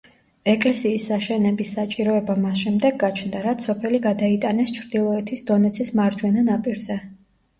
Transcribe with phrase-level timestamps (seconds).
[0.51, 6.99] ეკლესიის აშენების საჭიროება მას შემდეგ გაჩნდა, რაც სოფელი გადაიტანეს ჩრდილოეთის დონეცის მარჯვენა ნაპირზე.